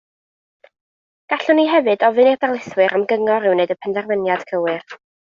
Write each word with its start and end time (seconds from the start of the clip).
Gallwn 1.33 1.61
i 1.65 1.65
hefyd 1.73 2.05
ofyn 2.09 2.29
i'r 2.31 2.39
darlithwyr 2.45 2.97
am 3.01 3.05
gyngor 3.13 3.47
i 3.51 3.55
wneud 3.55 3.75
y 3.77 3.81
penderfyniad 3.85 4.47
cywir 4.53 4.97